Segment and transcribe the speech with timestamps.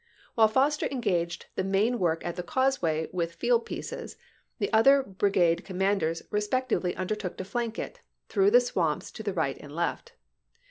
[0.33, 4.17] While Foster engaged the main work at the causeway with field pieces,
[4.57, 9.31] the other brigade commanders respec tively undertook to flank it, through the swamps to the
[9.31, 10.13] right and the left.